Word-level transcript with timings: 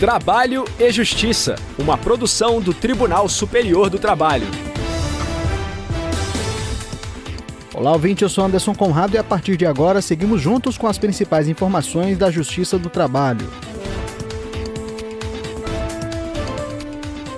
Trabalho 0.00 0.64
e 0.78 0.90
Justiça, 0.90 1.56
uma 1.78 1.98
produção 1.98 2.58
do 2.58 2.72
Tribunal 2.72 3.28
Superior 3.28 3.90
do 3.90 3.98
Trabalho. 3.98 4.46
Olá, 7.74 7.92
ouvinte, 7.92 8.22
eu 8.22 8.30
sou 8.30 8.46
Anderson 8.46 8.74
Conrado 8.74 9.14
e 9.14 9.18
a 9.18 9.22
partir 9.22 9.58
de 9.58 9.66
agora 9.66 10.00
seguimos 10.00 10.40
juntos 10.40 10.78
com 10.78 10.86
as 10.86 10.96
principais 10.96 11.50
informações 11.50 12.16
da 12.16 12.30
Justiça 12.30 12.78
do 12.78 12.88
Trabalho. 12.88 13.46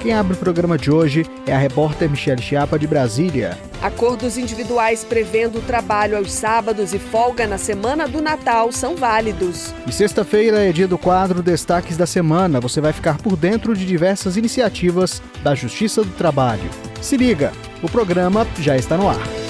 Quem 0.03 0.13
abre 0.13 0.35
o 0.35 0.37
programa 0.37 0.77
de 0.77 0.91
hoje 0.91 1.25
é 1.47 1.55
a 1.55 1.59
repórter 1.59 2.11
Michelle 2.11 2.43
Chiapa 2.43 2.77
de 2.77 2.89
Brasília. 2.89 3.57
Acordos 3.81 4.37
individuais 4.37 5.05
prevendo 5.05 5.61
o 5.61 5.63
trabalho 5.63 6.17
aos 6.17 6.33
sábados 6.33 6.93
e 6.93 6.99
folga 6.99 7.47
na 7.47 7.57
semana 7.57 8.09
do 8.09 8.21
Natal 8.21 8.73
são 8.73 8.97
válidos. 8.97 9.73
E 9.87 9.93
sexta-feira 9.93 10.59
é 10.59 10.73
dia 10.73 10.89
do 10.89 10.99
quadro 10.99 11.41
Destaques 11.41 11.97
da 11.97 12.05
Semana. 12.05 12.59
Você 12.59 12.81
vai 12.81 12.93
ficar 12.93 13.17
por 13.19 13.37
dentro 13.37 13.77
de 13.77 13.87
diversas 13.87 14.37
iniciativas 14.37 15.23
da 15.41 15.55
Justiça 15.55 16.03
do 16.03 16.11
Trabalho. 16.11 16.69
Se 17.01 17.17
liga, 17.17 17.53
o 17.81 17.89
programa 17.89 18.45
já 18.59 18.77
está 18.77 18.97
no 18.97 19.09
ar. 19.09 19.42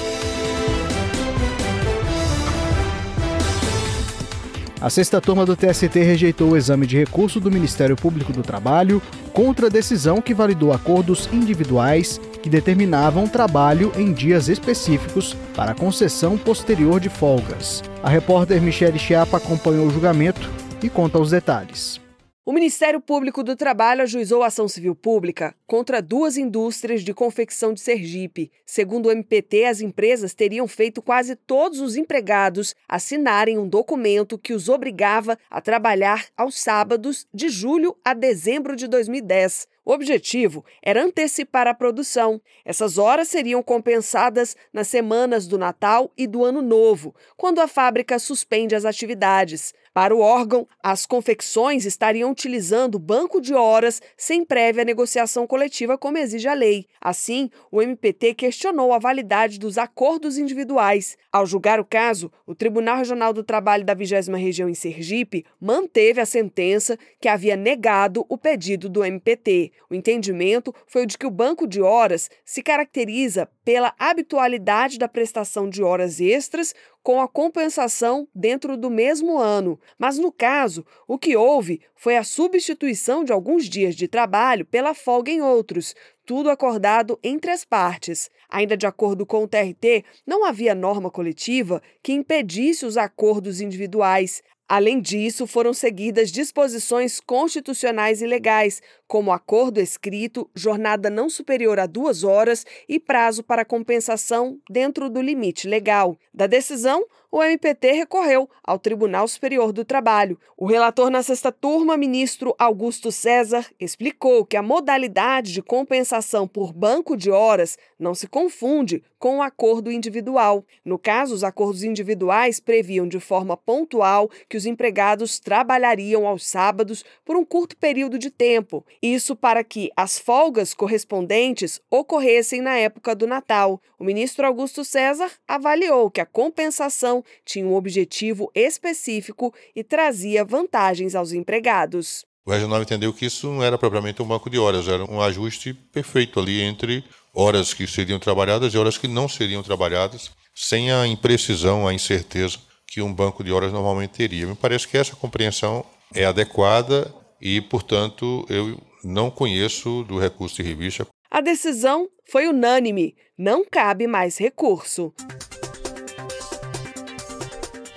A 4.83 4.89
sexta 4.89 5.21
turma 5.21 5.45
do 5.45 5.55
TST 5.55 5.97
rejeitou 5.97 6.49
o 6.49 6.57
exame 6.57 6.85
de 6.85 6.97
recurso 6.97 7.39
do 7.39 7.49
Ministério 7.49 7.95
Público 7.95 8.33
do 8.33 8.43
Trabalho 8.43 9.01
contra 9.31 9.67
a 9.67 9.69
decisão 9.69 10.21
que 10.21 10.33
validou 10.33 10.73
acordos 10.73 11.29
individuais 11.31 12.19
que 12.41 12.49
determinavam 12.49 13.25
trabalho 13.25 13.93
em 13.95 14.11
dias 14.11 14.49
específicos 14.49 15.37
para 15.55 15.73
concessão 15.73 16.37
posterior 16.37 16.99
de 16.99 17.07
folgas. 17.07 17.81
A 18.03 18.09
repórter 18.09 18.61
Michele 18.61 18.99
Chiapa 18.99 19.37
acompanhou 19.37 19.87
o 19.87 19.89
julgamento 19.89 20.51
e 20.83 20.89
conta 20.89 21.17
os 21.17 21.31
detalhes. 21.31 22.02
O 22.45 22.51
Ministério 22.51 22.99
Público 22.99 23.41
do 23.41 23.55
Trabalho 23.55 24.01
ajuizou 24.01 24.43
ação 24.43 24.67
civil 24.67 24.93
pública 24.93 25.55
contra 25.65 26.01
duas 26.01 26.35
indústrias 26.35 27.01
de 27.01 27.13
confecção 27.13 27.73
de 27.73 27.79
Sergipe. 27.79 28.51
Segundo 28.65 29.05
o 29.05 29.11
MPT, 29.13 29.63
as 29.63 29.79
empresas 29.79 30.33
teriam 30.33 30.67
feito 30.67 31.01
quase 31.01 31.37
todos 31.37 31.79
os 31.79 31.95
empregados 31.95 32.75
assinarem 32.85 33.57
um 33.57 33.65
documento 33.65 34.37
que 34.37 34.51
os 34.51 34.67
obrigava 34.67 35.39
a 35.49 35.61
trabalhar 35.61 36.25
aos 36.35 36.59
sábados 36.59 37.25
de 37.33 37.47
julho 37.47 37.95
a 38.03 38.13
dezembro 38.13 38.75
de 38.75 38.89
2010. 38.89 39.65
O 39.85 39.91
objetivo 39.91 40.63
era 40.81 41.03
antecipar 41.03 41.67
a 41.67 41.73
produção. 41.73 42.41
Essas 42.63 42.97
horas 42.97 43.27
seriam 43.27 43.61
compensadas 43.61 44.55
nas 44.71 44.87
semanas 44.87 45.45
do 45.45 45.57
Natal 45.57 46.11
e 46.17 46.25
do 46.25 46.45
Ano 46.45 46.61
Novo, 46.61 47.13
quando 47.35 47.59
a 47.59 47.67
fábrica 47.67 48.17
suspende 48.17 48.75
as 48.75 48.85
atividades. 48.85 49.73
Para 49.93 50.15
o 50.15 50.19
órgão, 50.19 50.67
as 50.81 51.05
confecções 51.05 51.85
estariam 51.85 52.31
utilizando 52.31 52.97
banco 52.97 53.39
de 53.39 53.53
horas 53.53 54.01
sem 54.17 54.43
prévia 54.43 54.83
negociação 54.83 55.45
coletiva, 55.45 55.99
como 55.99 56.17
exige 56.17 56.47
a 56.47 56.53
lei. 56.55 56.87
Assim, 56.99 57.51
o 57.71 57.79
MPT 57.79 58.33
questionou 58.33 58.91
a 58.91 58.97
validade 58.97 59.59
dos 59.59 59.77
acordos 59.77 60.39
individuais. 60.39 61.15
Ao 61.31 61.45
julgar 61.45 61.79
o 61.79 61.85
caso, 61.85 62.31
o 62.47 62.55
Tribunal 62.55 62.97
Regional 62.97 63.33
do 63.33 63.43
Trabalho 63.43 63.85
da 63.85 63.93
20 63.93 64.31
Região 64.31 64.67
em 64.67 64.73
Sergipe 64.73 65.45
manteve 65.61 66.19
a 66.19 66.25
sentença 66.25 66.97
que 67.21 67.27
havia 67.27 67.55
negado 67.55 68.25
o 68.27 68.35
pedido 68.35 68.89
do 68.89 69.05
MPT. 69.05 69.71
O 69.91 69.93
entendimento 69.93 70.73
foi 70.87 71.03
o 71.03 71.05
de 71.05 71.19
que 71.19 71.27
o 71.27 71.31
banco 71.31 71.67
de 71.67 71.81
horas 71.83 72.31
se 72.43 72.63
caracteriza 72.63 73.47
pela 73.63 73.93
habitualidade 73.99 74.97
da 74.97 75.07
prestação 75.07 75.69
de 75.69 75.83
horas 75.83 76.19
extras 76.19 76.73
com 77.03 77.21
a 77.21 77.27
compensação 77.27 78.27
dentro 78.33 78.77
do 78.77 78.89
mesmo 78.89 79.37
ano. 79.37 79.77
Mas 79.99 80.17
no 80.17 80.31
caso, 80.31 80.85
o 81.05 81.19
que 81.19 81.35
houve 81.35 81.81
foi 81.95 82.15
a 82.15 82.23
substituição 82.23 83.25
de 83.25 83.33
alguns 83.33 83.65
dias 83.65 83.93
de 83.93 84.07
trabalho 84.07 84.65
pela 84.65 84.93
folga 84.93 85.29
em 85.29 85.41
outros, 85.41 85.93
tudo 86.25 86.49
acordado 86.49 87.19
entre 87.21 87.51
as 87.51 87.65
partes. 87.65 88.31
Ainda 88.49 88.77
de 88.77 88.87
acordo 88.87 89.25
com 89.25 89.43
o 89.43 89.47
TRT, 89.47 90.05
não 90.25 90.45
havia 90.45 90.73
norma 90.73 91.11
coletiva 91.11 91.81
que 92.01 92.13
impedisse 92.13 92.85
os 92.85 92.95
acordos 92.95 93.59
individuais. 93.59 94.41
Além 94.67 95.01
disso, 95.01 95.45
foram 95.45 95.73
seguidas 95.73 96.31
disposições 96.31 97.19
constitucionais 97.19 98.21
e 98.21 98.25
legais, 98.25 98.81
como 99.13 99.31
acordo 99.31 99.79
escrito, 99.79 100.49
jornada 100.55 101.07
não 101.07 101.29
superior 101.29 101.79
a 101.79 101.85
duas 101.85 102.23
horas 102.23 102.65
e 102.89 102.99
prazo 102.99 103.43
para 103.43 103.63
compensação 103.63 104.57
dentro 104.67 105.07
do 105.07 105.21
limite 105.21 105.67
legal. 105.67 106.17
Da 106.33 106.47
decisão, 106.47 107.05
o 107.31 107.43
MPT 107.43 107.91
recorreu 107.93 108.49
ao 108.63 108.77
Tribunal 108.77 109.27
Superior 109.27 109.71
do 109.71 109.83
Trabalho. 109.85 110.39
O 110.55 110.67
relator 110.67 111.09
na 111.09 111.21
sexta 111.23 111.51
turma, 111.51 111.97
ministro 111.97 112.55
Augusto 112.59 113.11
César, 113.11 113.65
explicou 113.79 114.45
que 114.45 114.55
a 114.55 114.61
modalidade 114.61 115.51
de 115.51 115.61
compensação 115.61 116.47
por 116.47 116.71
banco 116.71 117.17
de 117.17 117.31
horas 117.31 117.75
não 117.99 118.13
se 118.13 118.27
confunde 118.27 119.03
com 119.17 119.37
o 119.37 119.41
acordo 119.41 119.91
individual. 119.91 120.63
No 120.83 120.99
caso, 120.99 121.33
os 121.33 121.43
acordos 121.43 121.81
individuais 121.81 122.59
previam 122.59 123.07
de 123.07 123.19
forma 123.19 123.57
pontual 123.57 124.29
que 124.47 124.57
os 124.57 124.67
empregados 124.67 125.39
trabalhariam 125.39 126.27
aos 126.27 126.45
sábados 126.45 127.03
por 127.25 127.35
um 127.35 127.43
curto 127.45 127.77
período 127.77 128.19
de 128.19 128.29
tempo. 128.29 128.85
Isso 129.05 129.35
para 129.35 129.65
que 129.65 129.91
as 129.97 130.17
folgas 130.17 130.73
correspondentes 130.73 131.81
ocorressem 131.91 132.61
na 132.61 132.77
época 132.77 133.13
do 133.13 133.27
Natal. 133.27 133.81
O 133.99 134.03
ministro 134.05 134.47
Augusto 134.47 134.85
César 134.85 135.29
avaliou 135.45 136.09
que 136.09 136.21
a 136.21 136.25
compensação 136.25 137.21
tinha 137.43 137.65
um 137.65 137.75
objetivo 137.75 138.49
específico 138.55 139.53
e 139.75 139.83
trazia 139.83 140.45
vantagens 140.45 141.15
aos 141.15 141.33
empregados. 141.33 142.23
O 142.45 142.51
regional 142.51 142.81
entendeu 142.81 143.11
que 143.11 143.25
isso 143.25 143.47
não 143.47 143.61
era 143.61 143.77
propriamente 143.77 144.21
um 144.21 144.25
banco 144.25 144.49
de 144.49 144.57
horas, 144.57 144.87
era 144.87 145.03
um 145.03 145.19
ajuste 145.19 145.73
perfeito 145.73 146.39
ali 146.39 146.61
entre 146.61 147.03
horas 147.35 147.73
que 147.73 147.85
seriam 147.85 148.19
trabalhadas 148.19 148.73
e 148.73 148.77
horas 148.77 148.97
que 148.97 149.09
não 149.09 149.27
seriam 149.27 149.61
trabalhadas, 149.61 150.31
sem 150.55 150.93
a 150.93 151.05
imprecisão, 151.05 151.85
a 151.85 151.93
incerteza 151.93 152.57
que 152.87 153.01
um 153.01 153.13
banco 153.13 153.43
de 153.43 153.51
horas 153.51 153.73
normalmente 153.73 154.11
teria. 154.11 154.47
Me 154.47 154.55
parece 154.55 154.87
que 154.87 154.97
essa 154.97 155.13
compreensão 155.13 155.85
é 156.15 156.23
adequada 156.23 157.13
e, 157.41 157.59
portanto, 157.59 158.45
eu 158.49 158.79
não 159.03 159.29
conheço 159.29 160.03
do 160.03 160.17
recurso 160.17 160.55
de 160.55 160.63
revista. 160.63 161.05
A 161.29 161.41
decisão 161.41 162.07
foi 162.29 162.47
unânime, 162.47 163.15
não 163.37 163.65
cabe 163.65 164.07
mais 164.07 164.37
recurso. 164.37 165.13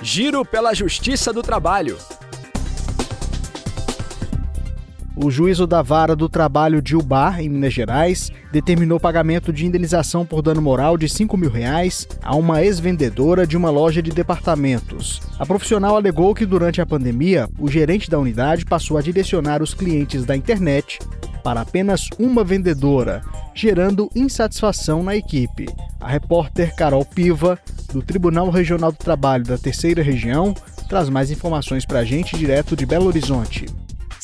Giro 0.02 0.44
pela 0.44 0.74
Justiça 0.74 1.32
do 1.32 1.42
Trabalho. 1.42 1.98
O 5.18 5.30
juízo 5.30 5.66
da 5.66 5.80
Vara 5.80 6.14
do 6.14 6.28
Trabalho 6.28 6.82
de 6.82 6.94
Ubar, 6.94 7.40
em 7.40 7.48
Minas 7.48 7.72
Gerais, 7.72 8.30
determinou 8.52 9.00
pagamento 9.00 9.50
de 9.50 9.64
indenização 9.64 10.26
por 10.26 10.42
dano 10.42 10.60
moral 10.60 10.98
de 10.98 11.08
5 11.08 11.38
mil 11.38 11.50
reais 11.50 12.06
a 12.22 12.36
uma 12.36 12.62
ex-vendedora 12.62 13.46
de 13.46 13.56
uma 13.56 13.70
loja 13.70 14.02
de 14.02 14.10
departamentos. 14.10 15.22
A 15.38 15.46
profissional 15.46 15.96
alegou 15.96 16.34
que 16.34 16.44
durante 16.44 16.82
a 16.82 16.86
pandemia, 16.86 17.48
o 17.58 17.66
gerente 17.66 18.10
da 18.10 18.18
unidade 18.18 18.66
passou 18.66 18.98
a 18.98 19.00
direcionar 19.00 19.62
os 19.62 19.72
clientes 19.72 20.26
da 20.26 20.36
internet 20.36 20.98
para 21.42 21.62
apenas 21.62 22.10
uma 22.18 22.44
vendedora, 22.44 23.22
gerando 23.54 24.10
insatisfação 24.14 25.02
na 25.02 25.16
equipe. 25.16 25.66
A 25.98 26.08
repórter 26.08 26.76
Carol 26.76 27.06
Piva, 27.06 27.58
do 27.90 28.02
Tribunal 28.02 28.50
Regional 28.50 28.92
do 28.92 28.98
Trabalho 28.98 29.44
da 29.44 29.56
Terceira 29.56 30.02
Região, 30.02 30.52
traz 30.90 31.08
mais 31.08 31.30
informações 31.30 31.86
para 31.86 32.00
a 32.00 32.04
gente 32.04 32.36
direto 32.36 32.76
de 32.76 32.84
Belo 32.84 33.06
Horizonte. 33.06 33.64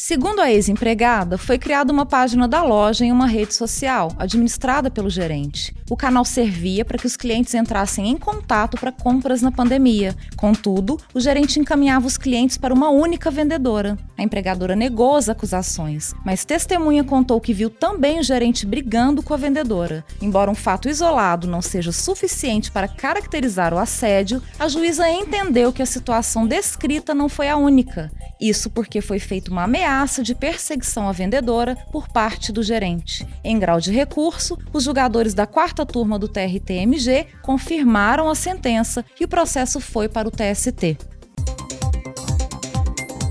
Segundo 0.04 0.40
a 0.40 0.50
ex-empregada, 0.50 1.38
foi 1.38 1.56
criada 1.56 1.92
uma 1.92 2.04
página 2.04 2.48
da 2.48 2.60
loja 2.60 3.04
em 3.04 3.12
uma 3.12 3.24
rede 3.24 3.54
social, 3.54 4.10
administrada 4.18 4.90
pelo 4.90 5.08
gerente. 5.08 5.72
O 5.88 5.96
canal 5.96 6.24
servia 6.24 6.84
para 6.84 6.98
que 6.98 7.06
os 7.06 7.16
clientes 7.16 7.54
entrassem 7.54 8.08
em 8.08 8.16
contato 8.16 8.76
para 8.76 8.90
compras 8.90 9.40
na 9.40 9.52
pandemia. 9.52 10.16
Contudo, 10.36 10.98
o 11.14 11.20
gerente 11.20 11.60
encaminhava 11.60 12.04
os 12.04 12.18
clientes 12.18 12.58
para 12.58 12.74
uma 12.74 12.90
única 12.90 13.30
vendedora. 13.30 13.96
A 14.18 14.24
empregadora 14.24 14.75
negou 14.75 15.14
as 15.14 15.28
acusações, 15.28 16.12
mas 16.25 16.44
testemunha 16.44 17.05
contou 17.05 17.40
que 17.40 17.55
viu 17.55 17.70
também 17.70 18.19
o 18.19 18.25
gerente 18.25 18.66
brigando 18.66 19.22
com 19.22 19.34
a 19.34 19.37
vendedora. 19.37 20.05
Embora 20.20 20.50
um 20.50 20.55
fato 20.55 20.88
isolado 20.88 21.46
não 21.46 21.62
seja 21.62 21.93
suficiente 21.93 22.72
para 22.72 22.88
caracterizar 22.88 23.72
o 23.72 23.78
assédio, 23.78 24.43
a 24.58 24.66
juíza 24.66 25.08
entendeu 25.08 25.72
que 25.72 25.82
a 25.82 25.87
situação 25.87 26.44
descrita 26.44 27.14
não 27.14 27.28
foi 27.28 27.48
a 27.48 27.56
única. 27.56 28.10
Isso 28.40 28.69
porque 28.69 29.00
foi 29.00 29.20
feita 29.20 29.52
uma 29.52 29.62
ameaça 29.62 29.92
de 30.23 30.35
perseguição 30.35 31.06
à 31.06 31.12
vendedora 31.12 31.77
por 31.93 32.09
parte 32.09 32.50
do 32.50 32.62
gerente. 32.62 33.27
Em 33.44 33.59
grau 33.59 33.79
de 33.79 33.93
recurso, 33.93 34.59
os 34.73 34.85
julgadores 34.85 35.35
da 35.35 35.47
quarta 35.47 35.85
turma 35.85 36.19
do 36.19 36.27
TRT-MG 36.27 37.27
confirmaram 37.43 38.31
a 38.31 38.35
sentença 38.35 39.05
e 39.21 39.25
o 39.25 39.29
processo 39.29 39.81
foi 39.81 40.09
para 40.09 40.27
o 40.27 40.31
TST. 40.31 40.97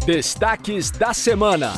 Destaques 0.06 0.92
da 0.92 1.16
semana. 1.16 1.74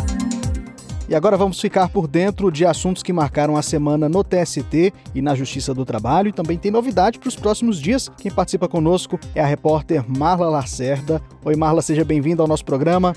E 1.07 1.15
agora 1.15 1.37
vamos 1.37 1.61
ficar 1.61 1.89
por 1.89 2.07
dentro 2.07 2.51
de 2.51 2.65
assuntos 2.65 3.03
que 3.03 3.13
marcaram 3.13 3.55
a 3.55 3.61
semana 3.61 4.09
no 4.09 4.23
TST 4.23 4.93
e 5.15 5.21
na 5.21 5.33
Justiça 5.33 5.73
do 5.73 5.85
Trabalho. 5.85 6.29
E 6.29 6.33
também 6.33 6.57
tem 6.57 6.71
novidade 6.71 7.19
para 7.19 7.29
os 7.29 7.35
próximos 7.35 7.79
dias. 7.79 8.09
Quem 8.17 8.31
participa 8.31 8.67
conosco 8.67 9.19
é 9.33 9.41
a 9.41 9.45
repórter 9.45 10.03
Marla 10.07 10.49
Lacerda. 10.49 11.21
Oi, 11.43 11.55
Marla, 11.55 11.81
seja 11.81 12.03
bem-vinda 12.03 12.41
ao 12.41 12.47
nosso 12.47 12.65
programa. 12.65 13.13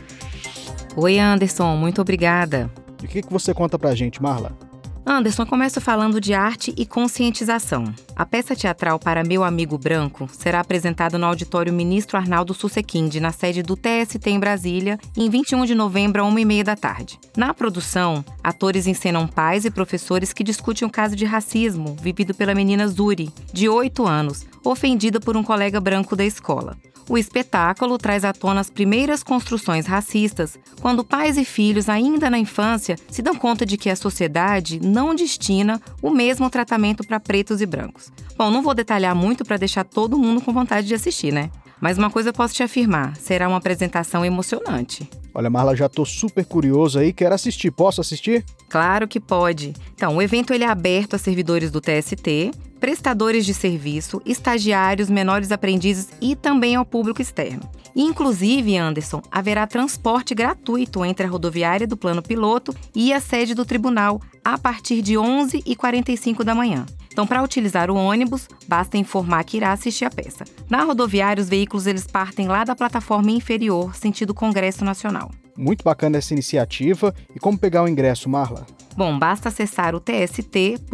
Oi, 0.99 1.19
Anderson, 1.19 1.77
muito 1.77 2.01
obrigada. 2.01 2.71
E 3.03 3.05
o 3.05 3.09
que, 3.09 3.21
que 3.21 3.31
você 3.31 3.53
conta 3.53 3.79
pra 3.79 3.95
gente, 3.95 4.23
Marla? 4.23 4.57
Anderson, 5.05 5.45
começo 5.45 5.79
falando 5.79 6.19
de 6.19 6.33
arte 6.33 6.73
e 6.75 6.87
conscientização. 6.87 7.95
A 8.17 8.25
peça 8.25 8.57
teatral 8.57 8.99
para 8.99 9.23
Meu 9.23 9.45
Amigo 9.45 9.77
Branco 9.77 10.27
será 10.33 10.59
apresentada 10.59 11.19
no 11.19 11.27
auditório 11.27 11.71
Ministro 11.71 12.17
Arnaldo 12.17 12.55
Susequinde, 12.55 13.21
na 13.21 13.31
sede 13.31 13.63
do 13.63 13.77
TST 13.77 14.27
em 14.27 14.41
Brasília, 14.41 14.99
em 15.15 15.29
21 15.29 15.67
de 15.67 15.75
novembro, 15.75 16.25
a 16.25 16.27
1h30 16.27 16.63
da 16.63 16.75
tarde. 16.75 17.21
Na 17.37 17.53
produção, 17.53 18.25
atores 18.43 18.87
encenam 18.87 19.29
pais 19.29 19.67
e 19.67 19.71
professores 19.71 20.33
que 20.33 20.43
discutem 20.43 20.89
um 20.89 20.91
caso 20.91 21.15
de 21.15 21.27
racismo 21.27 21.95
vivido 22.01 22.33
pela 22.33 22.55
menina 22.55 22.89
Zuri, 22.89 23.31
de 23.53 23.69
8 23.69 24.07
anos, 24.07 24.47
ofendida 24.65 25.21
por 25.21 25.37
um 25.37 25.43
colega 25.45 25.79
branco 25.79 26.17
da 26.17 26.25
escola. 26.25 26.75
O 27.09 27.17
espetáculo 27.17 27.99
traz 27.99 28.25
à 28.25 28.33
tona 28.33 28.61
as 28.61 28.69
primeiras 28.69 29.23
construções 29.23 29.87
racistas, 29.87 30.59
quando 30.81 31.05
pais 31.05 31.39
e 31.39 31.45
filhos, 31.45 31.89
ainda 31.89 32.29
na 32.29 32.39
infância, 32.39 32.97
se 33.09 33.23
dão 33.23 33.37
conta 33.37 33.65
de 33.65 33.77
que 33.77 33.89
a 33.89 33.95
sociedade 33.95 34.81
não 34.83 35.15
destina 35.15 35.81
o 36.03 36.11
mesmo 36.11 36.51
tratamento 36.51 37.07
para 37.07 37.21
pretos 37.21 37.61
e 37.61 37.67
brancos. 37.67 38.11
Bom, 38.37 38.51
não 38.51 38.61
vou 38.61 38.75
detalhar 38.75 39.15
muito 39.15 39.45
para 39.45 39.57
deixar 39.57 39.85
todo 39.85 40.19
mundo 40.19 40.41
com 40.41 40.53
vontade 40.53 40.87
de 40.87 40.95
assistir, 40.95 41.33
né? 41.33 41.49
Mas 41.81 41.97
uma 41.97 42.11
coisa 42.11 42.31
eu 42.31 42.35
posso 42.35 42.55
te 42.55 42.63
afirmar: 42.63 43.15
será 43.17 43.47
uma 43.47 43.59
apresentação 43.59 44.25
emocionante. 44.25 45.09
Olha, 45.39 45.51
Marla, 45.51 45.77
já 45.77 45.87
tô 45.87 46.03
super 46.07 46.47
curioso 46.47 46.99
aí, 46.99 47.13
quero 47.13 47.35
assistir. 47.35 47.71
Posso 47.71 48.01
assistir? 48.01 48.43
Claro 48.71 49.07
que 49.07 49.21
pode. 49.21 49.75
Então, 49.95 50.17
o 50.17 50.23
evento 50.23 50.55
ele 50.55 50.65
é 50.65 50.67
aberto 50.67 51.15
a 51.15 51.19
servidores 51.19 51.71
do 51.71 51.79
TST, 51.79 52.53
prestadores 52.81 53.45
de 53.45 53.53
serviço, 53.53 54.23
estagiários, 54.25 55.11
menores 55.11 55.53
aprendizes 55.53 56.09
e 56.23 56.35
também 56.35 56.75
ao 56.75 56.87
público 56.87 57.21
externo. 57.21 57.69
Inclusive, 57.95 58.79
Anderson, 58.79 59.21
haverá 59.31 59.67
transporte 59.67 60.35
gratuito 60.35 61.05
entre 61.05 61.27
a 61.27 61.29
rodoviária 61.29 61.87
do 61.87 61.99
plano 61.99 62.23
piloto 62.23 62.75
e 62.95 63.13
a 63.13 63.21
sede 63.21 63.55
do 63.55 63.67
tribunal 63.67 64.23
a 64.43 64.57
partir 64.57 65.03
de 65.03 65.17
11h45 65.17 66.45
da 66.45 66.55
manhã. 66.55 66.87
Então, 67.13 67.27
para 67.27 67.43
utilizar 67.43 67.91
o 67.91 67.95
ônibus, 67.95 68.49
basta 68.69 68.99
informar 68.99 69.43
que 69.45 69.57
irá 69.57 69.73
assistir 69.73 70.05
a 70.05 70.11
peça. 70.11 70.45
Na 70.69 70.83
rodoviária, 70.83 71.43
os 71.43 71.49
veículos 71.49 71.87
eles 71.87 72.07
partem 72.07 72.47
lá 72.47 72.63
da 72.63 72.77
plataforma 72.77 73.31
inferior, 73.31 73.97
sentido 73.97 74.35
Congresso 74.35 74.85
Nacional. 75.27 75.47
Muito 75.57 75.83
bacana 75.83 76.19
essa 76.19 76.35
iniciativa. 76.35 77.15
E 77.35 77.41
como 77.41 77.59
pegar 77.59 77.83
o 77.83 77.89
ingresso, 77.89 78.29
Marla? 78.29 78.67
Bom, 78.97 79.19
basta 79.19 79.49
acessar 79.49 79.95
o 79.95 80.01
tst.jus.br 80.01 80.85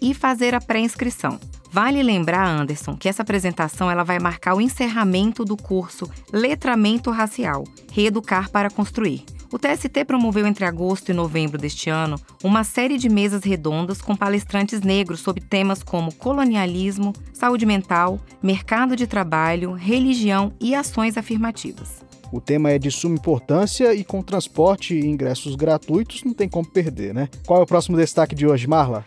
e 0.00 0.14
fazer 0.14 0.54
a 0.54 0.60
pré-inscrição. 0.60 1.38
Vale 1.70 2.02
lembrar, 2.02 2.46
Anderson, 2.46 2.96
que 2.96 3.08
essa 3.08 3.22
apresentação 3.22 3.90
ela 3.90 4.02
vai 4.02 4.18
marcar 4.18 4.54
o 4.54 4.60
encerramento 4.60 5.44
do 5.44 5.56
curso 5.56 6.10
Letramento 6.32 7.10
Racial 7.10 7.64
Reeducar 7.92 8.50
para 8.50 8.70
Construir. 8.70 9.24
O 9.50 9.58
TST 9.58 10.04
promoveu 10.06 10.46
entre 10.46 10.66
agosto 10.66 11.10
e 11.10 11.14
novembro 11.14 11.58
deste 11.58 11.88
ano 11.88 12.20
uma 12.44 12.64
série 12.64 12.98
de 12.98 13.08
mesas 13.08 13.44
redondas 13.44 14.00
com 14.00 14.14
palestrantes 14.14 14.82
negros 14.82 15.20
sobre 15.20 15.42
temas 15.42 15.82
como 15.82 16.14
colonialismo, 16.14 17.14
saúde 17.32 17.64
mental, 17.64 18.20
mercado 18.42 18.94
de 18.94 19.06
trabalho, 19.06 19.72
religião 19.72 20.52
e 20.60 20.74
ações 20.74 21.16
afirmativas. 21.16 22.07
O 22.32 22.40
tema 22.40 22.70
é 22.70 22.78
de 22.78 22.90
suma 22.90 23.14
importância 23.14 23.94
e 23.94 24.04
com 24.04 24.22
transporte 24.22 24.94
e 24.94 25.06
ingressos 25.06 25.56
gratuitos 25.56 26.22
não 26.24 26.34
tem 26.34 26.48
como 26.48 26.68
perder, 26.68 27.14
né? 27.14 27.28
Qual 27.46 27.60
é 27.60 27.62
o 27.62 27.66
próximo 27.66 27.96
destaque 27.96 28.34
de 28.34 28.46
hoje, 28.46 28.66
Marla? 28.66 29.04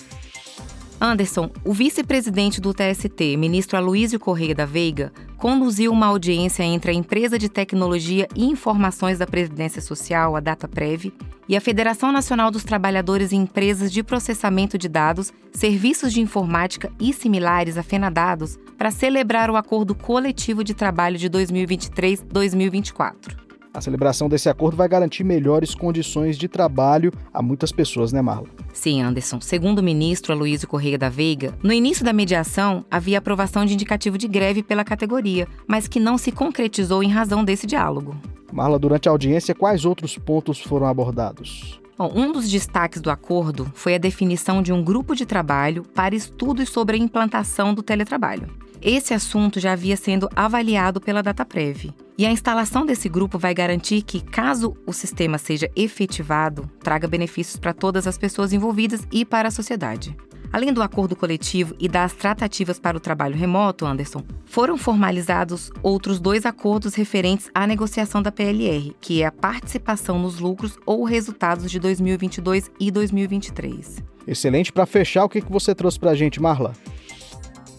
Anderson, 0.99 1.49
o 1.65 1.73
vice-presidente 1.73 2.61
do 2.61 2.73
TST, 2.73 3.35
ministro 3.37 3.75
Aloysio 3.75 4.19
Correia 4.19 4.53
da 4.53 4.65
Veiga, 4.65 5.11
conduziu 5.41 5.91
uma 5.91 6.05
audiência 6.05 6.61
entre 6.61 6.91
a 6.91 6.93
Empresa 6.93 7.39
de 7.39 7.49
Tecnologia 7.49 8.27
e 8.35 8.45
Informações 8.45 9.17
da 9.17 9.25
Previdência 9.25 9.81
Social, 9.81 10.35
a 10.35 10.39
DataPrev, 10.39 11.11
e 11.49 11.57
a 11.57 11.61
Federação 11.61 12.11
Nacional 12.11 12.51
dos 12.51 12.63
Trabalhadores 12.63 13.33
em 13.33 13.41
Empresas 13.41 13.91
de 13.91 14.03
Processamento 14.03 14.77
de 14.77 14.87
Dados, 14.87 15.33
Serviços 15.51 16.13
de 16.13 16.21
Informática 16.21 16.91
e 16.99 17.11
similares 17.11 17.75
a 17.75 17.81
FENADADOS, 17.81 18.59
para 18.77 18.91
celebrar 18.91 19.49
o 19.49 19.55
Acordo 19.55 19.95
Coletivo 19.95 20.63
de 20.63 20.75
Trabalho 20.75 21.17
de 21.17 21.27
2023-2024. 21.27 23.50
A 23.73 23.79
celebração 23.79 24.27
desse 24.27 24.49
acordo 24.49 24.75
vai 24.75 24.87
garantir 24.87 25.23
melhores 25.23 25.73
condições 25.73 26.37
de 26.37 26.49
trabalho 26.49 27.11
a 27.33 27.41
muitas 27.41 27.71
pessoas, 27.71 28.11
né, 28.11 28.21
Marla? 28.21 28.47
Sim, 28.73 29.01
Anderson. 29.01 29.39
Segundo 29.39 29.79
o 29.79 29.83
ministro 29.83 30.33
Aloysio 30.33 30.67
Correia 30.67 30.97
da 30.97 31.07
Veiga, 31.07 31.57
no 31.63 31.71
início 31.71 32.03
da 32.03 32.11
mediação 32.11 32.83
havia 32.91 33.17
aprovação 33.17 33.65
de 33.65 33.73
indicativo 33.73 34.17
de 34.17 34.27
greve 34.27 34.61
pela 34.61 34.83
categoria, 34.83 35.47
mas 35.65 35.87
que 35.87 35.99
não 35.99 36.17
se 36.17 36.31
concretizou 36.31 37.01
em 37.01 37.09
razão 37.09 37.45
desse 37.45 37.65
diálogo. 37.65 38.15
Marla, 38.51 38.77
durante 38.77 39.07
a 39.07 39.11
audiência, 39.11 39.55
quais 39.55 39.85
outros 39.85 40.17
pontos 40.17 40.59
foram 40.59 40.85
abordados? 40.85 41.80
Bom, 42.01 42.11
um 42.15 42.31
dos 42.31 42.49
destaques 42.49 42.99
do 42.99 43.11
acordo 43.11 43.71
foi 43.75 43.93
a 43.93 43.99
definição 43.99 44.63
de 44.63 44.73
um 44.73 44.83
grupo 44.83 45.15
de 45.15 45.23
trabalho 45.23 45.83
para 45.83 46.15
estudos 46.15 46.67
sobre 46.67 46.97
a 46.97 46.99
implantação 46.99 47.75
do 47.75 47.83
teletrabalho. 47.83 48.49
Esse 48.81 49.13
assunto 49.13 49.59
já 49.59 49.73
havia 49.73 49.95
sendo 49.95 50.27
avaliado 50.35 50.99
pela 50.99 51.21
DataPrev. 51.21 51.93
E 52.17 52.25
a 52.25 52.31
instalação 52.31 52.87
desse 52.87 53.07
grupo 53.07 53.37
vai 53.37 53.53
garantir 53.53 54.01
que, 54.01 54.19
caso 54.19 54.75
o 54.87 54.91
sistema 54.91 55.37
seja 55.37 55.69
efetivado, 55.75 56.67
traga 56.79 57.07
benefícios 57.07 57.57
para 57.57 57.71
todas 57.71 58.07
as 58.07 58.17
pessoas 58.17 58.51
envolvidas 58.51 59.07
e 59.11 59.23
para 59.23 59.49
a 59.49 59.51
sociedade. 59.51 60.17
Além 60.53 60.73
do 60.73 60.81
acordo 60.81 61.15
coletivo 61.15 61.73
e 61.79 61.87
das 61.87 62.13
tratativas 62.13 62.77
para 62.77 62.97
o 62.97 62.99
trabalho 62.99 63.35
remoto, 63.35 63.85
Anderson, 63.85 64.21
foram 64.45 64.77
formalizados 64.77 65.71
outros 65.81 66.19
dois 66.19 66.45
acordos 66.45 66.93
referentes 66.93 67.49
à 67.53 67.65
negociação 67.65 68.21
da 68.21 68.33
PLR, 68.33 68.93
que 68.99 69.21
é 69.21 69.27
a 69.27 69.31
participação 69.31 70.19
nos 70.19 70.39
lucros 70.39 70.77
ou 70.85 71.05
resultados 71.05 71.71
de 71.71 71.79
2022 71.79 72.69
e 72.79 72.91
2023. 72.91 74.03
Excelente. 74.27 74.73
Para 74.73 74.85
fechar, 74.85 75.23
o 75.23 75.29
que 75.29 75.41
você 75.41 75.73
trouxe 75.73 75.97
para 75.97 76.11
a 76.11 76.15
gente, 76.15 76.41
Marla? 76.41 76.73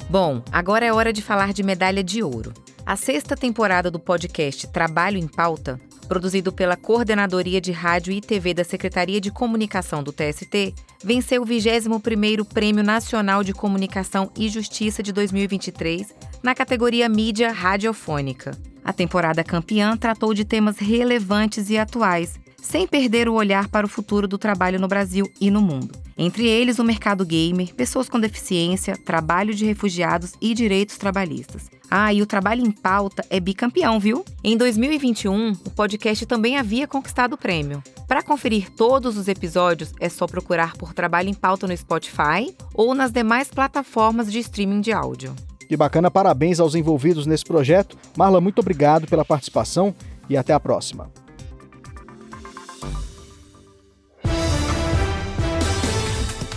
Bom, 0.09 0.43
agora 0.51 0.85
é 0.87 0.93
hora 0.93 1.13
de 1.13 1.21
falar 1.21 1.53
de 1.53 1.63
medalha 1.63 2.03
de 2.03 2.23
ouro. 2.23 2.53
A 2.93 2.97
sexta 2.97 3.35
temporada 3.35 3.91
do 3.91 3.99
podcast 3.99 4.67
Trabalho 4.67 5.17
em 5.17 5.27
Pauta, 5.27 5.81
produzido 6.07 6.53
pela 6.53 6.77
Coordenadoria 6.77 7.59
de 7.59 7.73
Rádio 7.73 8.13
e 8.13 8.21
TV 8.21 8.53
da 8.53 8.65
Secretaria 8.65 9.19
de 9.19 9.31
Comunicação 9.31 10.03
do 10.03 10.13
TST, 10.13 10.75
venceu 11.03 11.41
o 11.41 11.47
21º 11.47 12.45
Prêmio 12.45 12.85
Nacional 12.85 13.43
de 13.43 13.55
Comunicação 13.55 14.31
e 14.37 14.47
Justiça 14.47 15.03
de 15.03 15.11
2023 15.11 16.15
na 16.43 16.55
categoria 16.55 17.09
Mídia 17.09 17.51
Radiofônica. 17.51 18.51
A 18.85 18.93
temporada 18.93 19.43
campeã 19.43 19.97
tratou 19.97 20.35
de 20.35 20.45
temas 20.45 20.77
relevantes 20.77 21.71
e 21.71 21.79
atuais, 21.79 22.39
sem 22.63 22.87
perder 22.87 23.29
o 23.29 23.35
olhar 23.35 23.69
para 23.69 23.85
o 23.85 23.89
futuro 23.89 24.29
do 24.29 24.39
trabalho 24.39 24.81
no 24.81 24.87
Brasil 24.87 25.31
e 25.41 25.51
no 25.51 25.61
mundo. 25.61 25.93
Entre 26.17 26.47
eles, 26.47 26.79
o 26.79 26.85
mercado 26.85 27.27
gamer, 27.27 27.75
pessoas 27.75 28.09
com 28.09 28.21
deficiência, 28.21 28.97
trabalho 28.97 29.53
de 29.53 29.67
refugiados 29.67 30.35
e 30.41 30.55
direitos 30.55 30.97
trabalhistas. 30.97 31.69
Ah, 31.91 32.13
e 32.15 32.23
o 32.23 32.27
Trabalho 32.27 32.65
em 32.65 32.71
Pauta 32.71 33.25
é 33.29 33.39
bicampeão, 33.41 33.99
viu? 34.01 34.25
Em 34.43 34.57
2021, 34.57 35.53
o 35.53 35.71
podcast 35.71 36.25
também 36.25 36.57
havia 36.57 36.87
conquistado 36.87 37.35
o 37.35 37.39
prêmio. 37.39 37.83
Para 38.07 38.23
conferir 38.23 38.71
todos 38.71 39.19
os 39.19 39.29
episódios, 39.29 39.93
é 40.01 40.09
só 40.09 40.27
procurar 40.27 40.75
por 40.77 40.95
Trabalho 40.95 41.29
em 41.29 41.35
Pauta 41.35 41.67
no 41.67 41.77
Spotify 41.77 42.55
ou 42.73 42.95
nas 42.95 43.11
demais 43.11 43.49
plataformas 43.49 44.31
de 44.31 44.39
streaming 44.39 44.81
de 44.81 44.93
áudio. 44.93 45.35
Que 45.69 45.77
bacana, 45.77 46.11
parabéns 46.11 46.61
aos 46.61 46.75
envolvidos 46.75 47.27
nesse 47.27 47.45
projeto. 47.45 47.97
Marla, 48.17 48.41
muito 48.41 48.61
obrigado 48.61 49.07
pela 49.07 49.25
participação 49.25 49.95
e 50.29 50.37
até 50.37 50.53
a 50.53 50.61
próxima. 50.61 51.11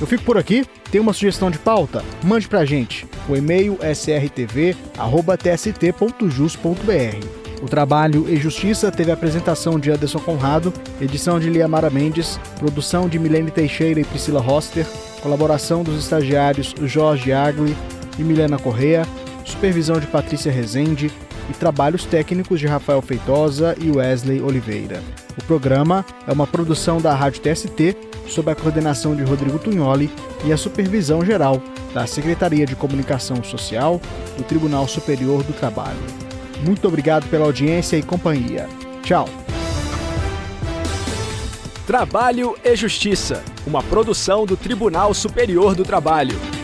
Eu 0.06 0.08
fico 0.08 0.24
por 0.24 0.38
aqui. 0.38 0.64
Tem 0.92 1.02
uma 1.02 1.14
sugestão 1.14 1.50
de 1.50 1.58
pauta? 1.58 2.06
Mande 2.24 2.48
pra 2.48 2.64
gente. 2.64 3.08
O 3.28 3.36
e-mail 3.36 3.76
é 3.82 3.90
srtv.tst.jus.br. 3.90 4.84
O 7.64 7.66
Trabalho 7.66 8.30
e 8.30 8.38
Justiça 8.38 8.92
teve 8.92 9.10
a 9.10 9.16
apresentação 9.16 9.80
de 9.80 9.90
Anderson 9.90 10.20
Conrado, 10.20 10.72
edição 11.02 11.40
de 11.40 11.50
Liamara 11.50 11.90
Mendes, 11.90 12.40
produção 12.60 13.10
de 13.10 13.18
Milene 13.18 13.50
Teixeira 13.50 14.00
e 14.00 14.04
Priscila 14.04 14.40
Roster, 14.40 14.86
colaboração 15.24 15.82
dos 15.82 15.98
estagiários 15.98 16.76
Jorge 16.84 17.34
Agli 17.34 17.76
e 18.20 18.24
Milena 18.24 18.60
Correa, 18.60 19.08
supervisão 19.44 20.00
de 20.00 20.06
Patrícia 20.06 20.52
Rezende 20.52 21.12
e 21.50 21.54
trabalhos 21.54 22.06
técnicos 22.06 22.60
de 22.60 22.68
Rafael 22.68 23.02
Feitosa 23.02 23.76
e 23.82 23.90
Wesley 23.90 24.40
Oliveira. 24.40 25.02
O 25.36 25.44
programa 25.46 26.06
é 26.28 26.32
uma 26.32 26.46
produção 26.46 27.02
da 27.02 27.16
Rádio 27.16 27.42
TST 27.42 28.15
sob 28.28 28.52
a 28.52 28.56
coordenação 28.56 29.16
de 29.16 29.24
Rodrigo 29.24 29.60
Tunholi 29.60 30.12
e 30.44 30.52
a 30.52 30.58
supervisão 30.58 31.24
geral 31.24 31.62
da 31.94 32.06
Secretaria 32.06 32.66
de 32.66 32.76
Comunicação 32.76 33.44
Social 33.44 34.02
do 34.38 34.44
Tribunal 34.44 34.88
Superior 34.88 35.44
do 35.44 35.54
Trabalho. 35.54 36.00
Muito 36.66 36.88
obrigado 36.88 37.30
pela 37.30 37.46
audiência 37.46 37.98
e 37.98 38.04
companhia. 38.04 38.68
Tchau. 39.04 39.30
Trabalho 41.86 42.58
e 42.64 42.76
Justiça, 42.76 43.44
uma 43.68 43.84
produção 43.84 44.46
do 44.46 44.58
Tribunal 44.58 45.14
Superior 45.14 45.76
do 45.76 45.84
Trabalho. 45.84 46.55